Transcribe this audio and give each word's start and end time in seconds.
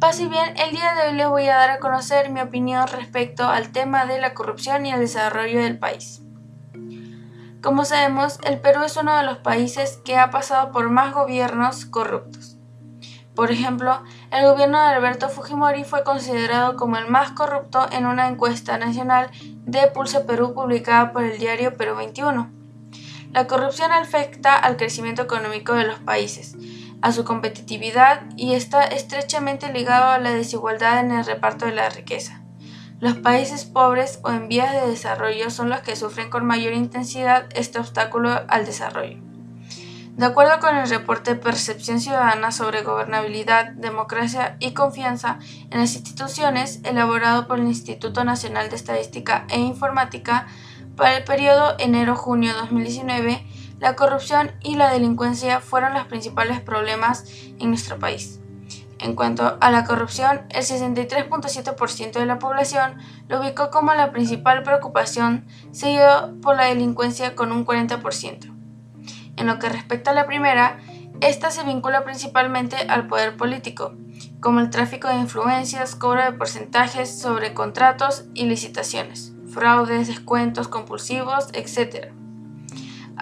Pase 0.00 0.28
bien, 0.28 0.56
el 0.56 0.70
día 0.70 0.94
de 0.94 1.08
hoy 1.08 1.14
les 1.14 1.28
voy 1.28 1.46
a 1.46 1.56
dar 1.56 1.68
a 1.68 1.78
conocer 1.78 2.30
mi 2.30 2.40
opinión 2.40 2.88
respecto 2.88 3.46
al 3.46 3.70
tema 3.70 4.06
de 4.06 4.18
la 4.18 4.32
corrupción 4.32 4.86
y 4.86 4.92
el 4.92 5.00
desarrollo 5.00 5.60
del 5.60 5.78
país. 5.78 6.22
Como 7.62 7.84
sabemos, 7.84 8.38
el 8.44 8.58
Perú 8.58 8.80
es 8.82 8.96
uno 8.96 9.14
de 9.14 9.24
los 9.24 9.36
países 9.36 10.00
que 10.02 10.16
ha 10.16 10.30
pasado 10.30 10.72
por 10.72 10.88
más 10.88 11.12
gobiernos 11.12 11.84
corruptos. 11.84 12.56
Por 13.34 13.50
ejemplo, 13.50 14.02
el 14.30 14.46
gobierno 14.46 14.80
de 14.80 14.86
Alberto 14.88 15.28
Fujimori 15.28 15.84
fue 15.84 16.02
considerado 16.02 16.76
como 16.76 16.96
el 16.96 17.06
más 17.06 17.32
corrupto 17.32 17.86
en 17.92 18.06
una 18.06 18.26
encuesta 18.26 18.78
nacional 18.78 19.30
de 19.66 19.86
Pulse 19.88 20.20
Perú 20.20 20.54
publicada 20.54 21.12
por 21.12 21.24
el 21.24 21.38
diario 21.38 21.76
Perú 21.76 21.96
21. 21.96 22.50
La 23.34 23.46
corrupción 23.46 23.92
afecta 23.92 24.56
al 24.56 24.78
crecimiento 24.78 25.20
económico 25.20 25.74
de 25.74 25.84
los 25.84 25.98
países, 25.98 26.56
a 27.02 27.12
su 27.12 27.24
competitividad 27.24 28.22
y 28.36 28.54
está 28.54 28.84
estrechamente 28.84 29.72
ligado 29.72 30.10
a 30.10 30.18
la 30.18 30.30
desigualdad 30.30 31.00
en 31.00 31.10
el 31.12 31.24
reparto 31.24 31.66
de 31.66 31.72
la 31.72 31.88
riqueza. 31.88 32.42
Los 33.00 33.14
países 33.16 33.64
pobres 33.64 34.20
o 34.24 34.30
en 34.30 34.48
vías 34.48 34.72
de 34.72 34.86
desarrollo 34.86 35.50
son 35.50 35.70
los 35.70 35.80
que 35.80 35.96
sufren 35.96 36.28
con 36.28 36.44
mayor 36.44 36.74
intensidad 36.74 37.46
este 37.54 37.78
obstáculo 37.78 38.30
al 38.48 38.66
desarrollo. 38.66 39.16
De 40.16 40.26
acuerdo 40.26 40.60
con 40.60 40.76
el 40.76 40.86
reporte 40.86 41.34
Percepción 41.34 41.98
Ciudadana 41.98 42.52
sobre 42.52 42.82
Gobernabilidad, 42.82 43.70
Democracia 43.72 44.56
y 44.58 44.72
Confianza 44.72 45.38
en 45.70 45.80
las 45.80 45.94
Instituciones, 45.94 46.80
elaborado 46.84 47.46
por 47.46 47.58
el 47.58 47.68
Instituto 47.68 48.22
Nacional 48.22 48.68
de 48.68 48.76
Estadística 48.76 49.46
e 49.48 49.58
Informática, 49.58 50.46
para 50.94 51.16
el 51.16 51.24
periodo 51.24 51.74
enero-junio 51.78 52.52
2019, 52.52 53.46
la 53.80 53.96
corrupción 53.96 54.52
y 54.62 54.76
la 54.76 54.92
delincuencia 54.92 55.60
fueron 55.60 55.94
los 55.94 56.06
principales 56.06 56.60
problemas 56.60 57.24
en 57.58 57.70
nuestro 57.70 57.98
país. 57.98 58.40
En 58.98 59.14
cuanto 59.14 59.56
a 59.60 59.70
la 59.70 59.84
corrupción, 59.84 60.42
el 60.50 60.62
63.7% 60.62 62.12
de 62.12 62.26
la 62.26 62.38
población 62.38 62.98
lo 63.28 63.40
ubicó 63.40 63.70
como 63.70 63.94
la 63.94 64.12
principal 64.12 64.62
preocupación, 64.62 65.46
seguido 65.72 66.34
por 66.42 66.56
la 66.56 66.66
delincuencia 66.66 67.34
con 67.34 67.50
un 67.50 67.64
40%. 67.64 68.54
En 69.36 69.46
lo 69.46 69.58
que 69.58 69.70
respecta 69.70 70.10
a 70.10 70.14
la 70.14 70.26
primera, 70.26 70.80
esta 71.22 71.50
se 71.50 71.64
vincula 71.64 72.04
principalmente 72.04 72.76
al 72.76 73.06
poder 73.06 73.38
político, 73.38 73.94
como 74.40 74.60
el 74.60 74.68
tráfico 74.68 75.08
de 75.08 75.16
influencias, 75.16 75.96
cobro 75.96 76.22
de 76.22 76.32
porcentajes 76.32 77.18
sobre 77.18 77.54
contratos 77.54 78.26
y 78.34 78.44
licitaciones, 78.44 79.32
fraudes, 79.50 80.08
descuentos 80.08 80.68
compulsivos, 80.68 81.48
etc. 81.54 82.19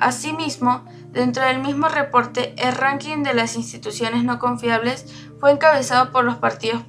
Asimismo, 0.00 0.84
dentro 1.10 1.44
del 1.44 1.58
mismo 1.58 1.88
reporte, 1.88 2.54
el 2.56 2.74
ranking 2.74 3.22
de 3.22 3.34
las 3.34 3.56
instituciones 3.56 4.24
no 4.24 4.38
confiables 4.38 5.06
fue 5.40 5.50
encabezado 5.50 6.12
por 6.12 6.24
los 6.24 6.36
partidos 6.36 6.82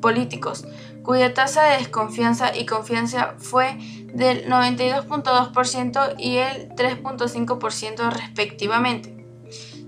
políticos, 0.00 0.66
cuya 1.02 1.32
tasa 1.32 1.64
de 1.64 1.78
desconfianza 1.78 2.54
y 2.56 2.66
confianza 2.66 3.34
fue 3.38 3.78
del 4.12 4.46
92.2% 4.46 6.14
y 6.18 6.36
el 6.36 6.68
3.5% 6.70 8.10
respectivamente, 8.10 9.26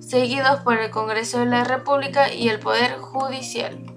seguidos 0.00 0.60
por 0.60 0.78
el 0.78 0.90
Congreso 0.90 1.40
de 1.40 1.46
la 1.46 1.64
República 1.64 2.32
y 2.32 2.48
el 2.48 2.58
Poder 2.58 2.98
Judicial. 2.98 3.91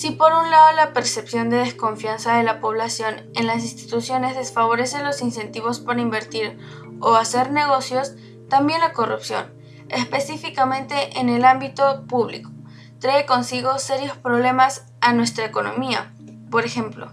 Si 0.00 0.12
por 0.12 0.32
un 0.32 0.50
lado 0.50 0.72
la 0.72 0.94
percepción 0.94 1.50
de 1.50 1.58
desconfianza 1.58 2.38
de 2.38 2.42
la 2.42 2.58
población 2.58 3.30
en 3.34 3.46
las 3.46 3.62
instituciones 3.62 4.34
desfavorece 4.34 5.02
los 5.02 5.20
incentivos 5.20 5.78
para 5.78 6.00
invertir 6.00 6.58
o 7.00 7.16
hacer 7.16 7.52
negocios, 7.52 8.14
también 8.48 8.80
la 8.80 8.94
corrupción, 8.94 9.52
específicamente 9.90 11.20
en 11.20 11.28
el 11.28 11.44
ámbito 11.44 12.06
público, 12.06 12.50
trae 12.98 13.26
consigo 13.26 13.78
serios 13.78 14.16
problemas 14.16 14.86
a 15.02 15.12
nuestra 15.12 15.44
economía. 15.44 16.14
Por 16.50 16.64
ejemplo, 16.64 17.12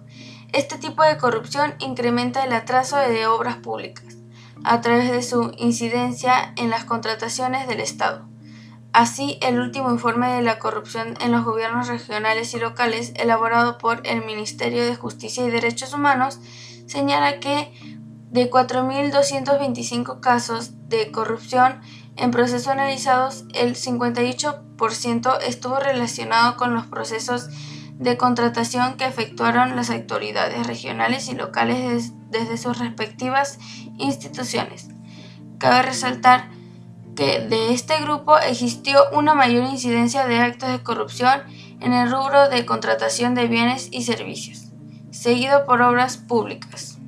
este 0.53 0.78
tipo 0.78 1.03
de 1.03 1.18
corrupción 1.18 1.76
incrementa 1.80 2.46
el 2.46 2.53
atraso 2.53 2.96
de 2.96 3.28
obras 3.28 3.58
públicas 3.58 4.16
a 4.64 4.80
través 4.80 5.12
de 5.12 5.24
su 5.24 5.52
incidencia 5.58 6.53
en 6.56 6.70
las 6.70 6.86
contrataciones 6.86 7.68
del 7.68 7.81
Estado. 7.81 8.30
Así, 8.94 9.38
el 9.42 9.59
último 9.59 9.92
informe 9.92 10.30
de 10.30 10.42
la 10.42 10.59
corrupción 10.59 11.16
en 11.22 11.31
los 11.31 11.46
gobiernos 11.46 11.88
regionales 11.88 12.53
y 12.53 12.59
locales, 12.59 13.14
elaborado 13.16 13.78
por 13.78 14.06
el 14.08 14.25
Ministerio 14.25 14.84
de 14.86 14.96
Justicia 14.96 15.46
y 15.46 15.52
Derechos 15.52 15.94
Humanos, 15.94 16.40
señala 16.88 17.40
que 17.40 17.72
de 18.31 18.50
4.225 18.50 20.20
casos 20.20 20.90
de 20.90 21.12
corrupción 21.12 21.81
en 22.16 22.31
procesos 22.31 22.68
analizados, 22.68 23.46
el 23.53 23.76
58% 23.76 25.38
estuvo 25.46 25.80
relacionado 25.80 26.58
con 26.58 26.74
los 26.74 26.88
procesos 26.88 27.50
de 27.94 28.18
contratación 28.18 28.97
que 28.97 29.06
efectuaron 29.06 29.76
las 29.76 29.90
autoridades 29.90 30.66
regionales 30.68 31.30
y 31.30 31.36
locales 31.36 32.14
desde 32.30 32.58
sus 32.58 32.80
respectivas 32.80 33.59
instituciones. 33.97 34.90
Cabe 35.58 35.84
resaltar 35.84 36.50
que 37.17 37.39
de 37.39 37.73
este 37.73 38.00
grupo 38.00 38.38
existió 38.38 39.09
una 39.11 39.33
mayor 39.33 39.63
incidencia 39.63 40.28
de 40.28 40.38
actos 40.38 40.69
de 40.69 40.83
corrupción 40.83 41.41
en 41.81 41.91
el 41.91 42.11
rubro 42.11 42.47
de 42.47 42.66
contratación 42.66 43.33
de 43.33 43.47
bienes 43.47 43.89
y 43.91 44.03
servicios, 44.03 44.72
seguido 45.09 45.66
por 45.66 45.81
obras 45.81 46.17
públicas. 46.17 47.00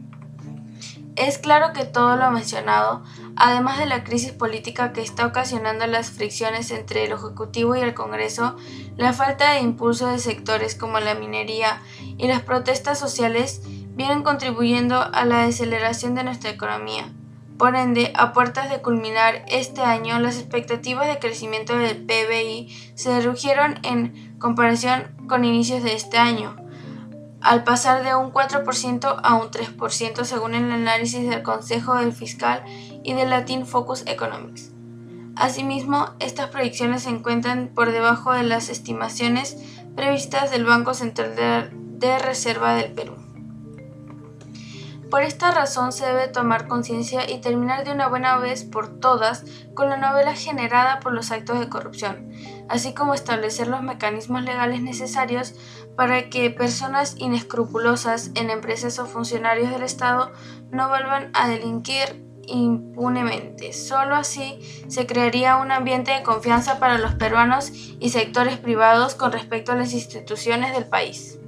Es 1.16 1.38
claro 1.38 1.74
que 1.74 1.86
todo 1.86 2.16
lo 2.16 2.32
mencionado, 2.32 3.04
además 3.36 3.78
de 3.78 3.86
la 3.86 4.04
crisis 4.04 4.32
política 4.32 4.94
que 4.94 5.02
está 5.02 5.28
ocasionando 5.28 5.86
las 5.86 6.10
fricciones 6.10 6.72
entre 6.72 7.06
el 7.06 7.12
Ejecutivo 7.12 7.76
y 7.76 7.82
el 7.82 7.94
Congreso, 7.94 8.56
la 8.98 9.14
falta 9.14 9.54
de 9.54 9.60
impulso 9.60 10.08
de 10.08 10.18
sectores 10.18 10.74
como 10.74 11.00
la 11.00 11.14
minería 11.14 11.84
y 12.18 12.28
las 12.28 12.42
protestas 12.42 12.98
sociales 12.98 13.62
vienen 13.96 14.24
contribuyendo 14.24 15.02
a 15.02 15.24
la 15.26 15.46
deceleración 15.46 16.16
de 16.16 16.24
nuestra 16.24 16.50
economía. 16.50 17.14
Por 17.60 17.76
ende, 17.76 18.14
a 18.16 18.32
puertas 18.32 18.70
de 18.70 18.82
culminar 18.82 19.44
este 19.50 19.82
año, 19.82 20.18
las 20.20 20.38
expectativas 20.38 21.08
de 21.08 21.20
crecimiento 21.20 21.78
del 21.78 21.98
PBI 21.98 22.94
se 22.96 23.20
redujeron 23.20 23.80
en 23.84 24.38
comparación 24.40 25.04
con 25.28 25.44
inicios 25.44 25.84
de 25.84 25.94
este 25.94 26.18
año 26.18 26.56
al 27.42 27.66
pasar 27.66 28.04
de 28.04 28.16
un 28.16 28.32
4% 28.32 29.20
a 29.22 29.36
un 29.36 29.52
3% 29.52 30.24
según 30.24 30.56
el 30.56 30.72
análisis 30.72 31.30
del 31.30 31.44
Consejo 31.44 31.96
del 31.96 32.14
Fiscal 32.14 32.64
y 33.04 33.14
del 33.14 33.30
Latin 33.30 33.66
Focus 33.66 34.04
Economics. 34.08 34.72
Asimismo, 35.36 36.16
estas 36.20 36.48
proyecciones 36.48 37.04
se 37.04 37.10
encuentran 37.10 37.72
por 37.76 37.92
debajo 37.92 38.32
de 38.32 38.44
las 38.44 38.70
estimaciones 38.70 39.58
previstas 39.98 40.50
del 40.50 40.64
Banco 40.64 40.94
Central 40.94 41.36
de 41.36 42.20
Reserva 42.20 42.76
del 42.76 42.94
Perú. 42.94 43.19
Por 45.10 45.24
esta 45.24 45.50
razón 45.52 45.92
se 45.92 46.06
debe 46.06 46.28
tomar 46.28 46.68
conciencia 46.68 47.30
y 47.30 47.42
terminar 47.42 47.84
de 47.84 47.92
una 47.92 48.08
buena 48.08 48.38
vez 48.38 48.64
por 48.64 49.00
todas 49.00 49.44
con 49.74 49.90
la 49.90 49.98
novela 49.98 50.36
generada 50.36 51.00
por 51.00 51.14
los 51.14 51.32
actos 51.32 51.60
de 51.60 51.68
corrupción, 51.68 52.32
así 52.68 52.94
como 52.94 53.16
establecer 53.16 53.68
los 53.68 53.82
mecanismos 53.82 54.44
legales 54.44 54.82
necesarios 54.82 55.56
para 55.96 56.30
que 56.30 56.52
personas 56.52 57.16
inescrupulosas 57.18 58.32
en 58.36 58.52
empresas 58.52 59.00
o 59.00 59.08
funcionarios 59.08 59.72
del 59.72 59.82
Estado 59.82 60.32
no 60.70 60.90
vuelvan 60.90 61.32
a 61.34 61.48
delinquir 61.48 62.24
impunemente. 62.46 63.74
Solo 63.74 64.16
así 64.16 64.60
se 64.88 65.08
crearía 65.08 65.58
un 65.58 65.72
ambiente 65.72 66.12
de 66.12 66.24
confianza 66.24 66.80
para 66.80 67.00
los 67.00 67.16
peruanos 67.16 67.72
y 68.00 68.10
sectores 68.10 68.58
privados 68.58 69.16
con 69.16 69.32
respecto 69.32 69.72
a 69.72 69.76
las 69.76 69.94
instituciones 69.94 70.74
del 70.74 70.86
país. 70.86 71.40